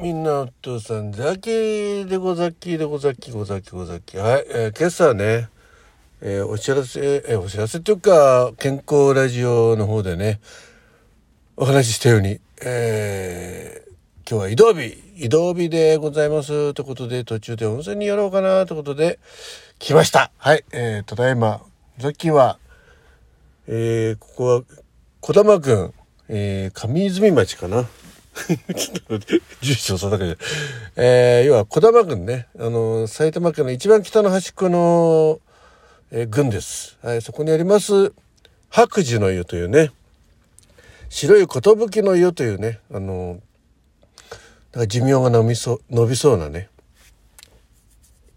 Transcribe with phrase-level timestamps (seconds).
[0.00, 1.50] みんなお父さん、ザキ
[2.06, 4.16] でござきでござきござきござき。
[4.16, 5.48] はい、えー、今朝ね、
[6.20, 10.38] えー、お知らせ、えー、お知らせというか、健康ラジオの方でね、
[11.56, 16.74] お話ししたように、えー、今日は移動日、移動日でございます。
[16.74, 19.18] ということで、途中で温泉に寄ろうかな、ということで、
[19.80, 20.30] 来ました。
[20.36, 21.60] はい、えー、ただいま、
[21.98, 22.60] ザキは、
[23.66, 24.62] えー、ここは、
[25.18, 25.92] 小玉郡、
[26.28, 27.88] えー、上泉町かな。
[29.60, 30.36] 住所定かじゃ
[30.96, 35.40] えー、要は小玉郡ね、あの、埼玉県の一番北の端っこの、
[36.10, 36.98] えー、郡です。
[37.02, 38.12] はい、そこにあります、
[38.70, 39.90] 白寿の湯というね、
[41.08, 43.40] 白い寿の湯というね、あの、
[44.72, 46.68] なんか寿命が伸びそう、伸びそうなね、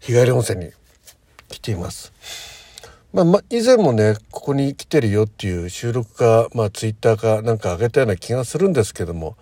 [0.00, 0.72] 日帰り温泉に
[1.48, 2.12] 来ています。
[3.12, 9.36] まあ、まあ以前もね、ここに来てるよっていう収録か、まあ、ツイッターかなんか上げたような気がするんですけども、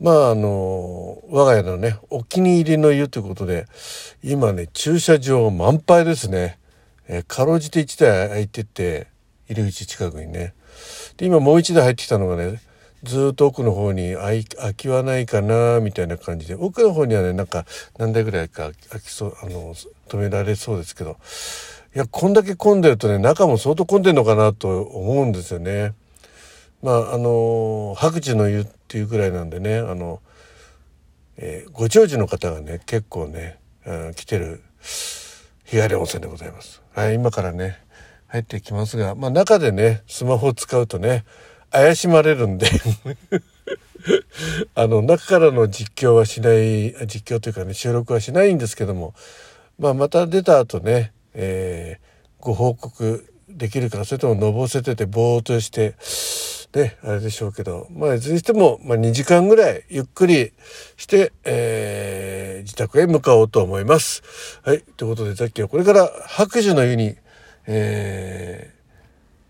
[0.00, 3.66] まあ、あの、我が家のね、お気に入りの湯ということで、
[4.24, 6.58] 今ね、駐車場満杯ですね。
[7.06, 9.08] え、かろうじて1台空いてて、
[9.50, 10.54] 入り口近くにね。
[11.18, 12.62] で、今もう1台入ってきたのがね、
[13.02, 14.42] ずっと奥の方に空
[14.74, 17.66] きはないかな、みたいな感じで、奥の方にはね、なんか
[17.98, 19.74] 何台ぐらいか空きそう、あの、
[20.08, 21.18] 止められそうですけど、
[21.94, 25.92] いや、こんだけ混んでるとね、中も相当混んでるのかなと思うんですよね。
[26.82, 30.20] まあ、あの、白寿の湯っていうぐらいなんでね、あの、
[31.36, 34.62] えー、ご長寿の方がね、結構ね、うん来てる
[35.64, 36.82] 日帰り温泉でございます。
[36.92, 37.78] はい、今からね、
[38.26, 41.24] 入ってきますが、まあ中でね、スマホを使うとね、
[41.70, 42.66] 怪しまれるんで
[44.74, 49.14] あの、中からの実況はしない、実況というかね、収録はしないんですけども、
[49.78, 55.94] まあまた出た後ね、えー、ご報告できるかそれとものぼせててぼーっとして
[56.74, 60.52] ねあれでしょうけどまあいずれにしても、まあ、2時間ぐらいゆっくり
[60.96, 64.22] して、えー、自宅へ向かおうと思います。
[64.62, 67.16] はいということでさっきはこれから白寿の湯に、
[67.66, 68.72] え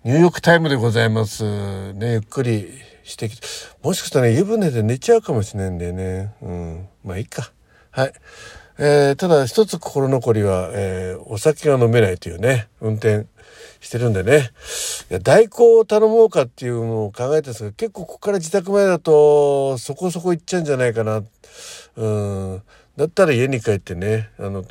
[0.05, 1.93] ー、入浴タイムでございます。
[1.95, 2.69] ねゆっくり
[3.05, 3.47] してきて
[3.83, 6.35] もしかしたら、湯船で寝ちゃうかもしれないんだよね。
[6.43, 7.53] うんまあいいか。
[7.91, 8.13] はい。
[8.83, 13.27] えー、ただ一つ心残りは、えー、お酒が飲めないというね、運転
[13.79, 14.53] してるんでね。
[15.11, 21.23] いや代行を頼もうかっていうのを考えてるんですけど、結構ここから自宅前だと、そこそこ行っちゃうんじゃないかな。
[21.97, 22.63] うん。
[22.97, 24.65] だったら家に帰ってね、あの、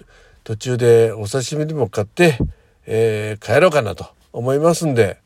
[0.44, 2.40] 途中でお刺身でも買って、
[2.88, 5.20] えー、帰ろうかなと思いますんで、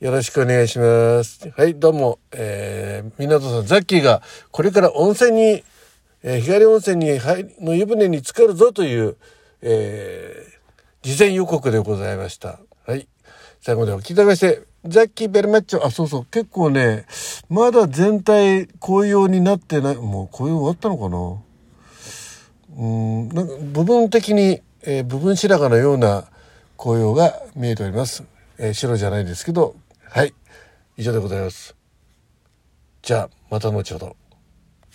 [0.00, 1.48] よろしくお願いします。
[1.56, 4.20] はい、どうも、えー、港さん、ザッキーが
[4.50, 5.62] これから温泉に
[6.28, 7.20] えー、日帰り温泉に
[7.60, 9.16] の湯船に浸かるぞという、
[9.62, 12.58] えー、事前予告でございました。
[12.84, 13.06] はい。
[13.60, 15.86] 最後でお聞きいただきまして、ザッキーベルマッチョ。
[15.86, 16.24] あ、そうそう。
[16.24, 17.06] 結構ね、
[17.48, 19.96] まだ全体紅葉になってない。
[19.96, 21.42] もう紅葉終わったのかな？
[22.76, 26.24] うん、なんか部分的に、えー、部分白髪のような
[26.76, 28.24] 紅葉が見えております。
[28.58, 29.76] えー、白じゃないですけど、
[30.10, 30.34] はい。
[30.96, 31.76] 以上でございます。
[33.02, 34.16] じゃあ、また後ほど。